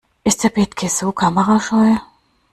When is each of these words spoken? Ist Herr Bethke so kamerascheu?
Ist 0.23 0.41
Herr 0.41 0.49
Bethke 0.49 0.89
so 0.89 1.11
kamerascheu? 1.11 1.97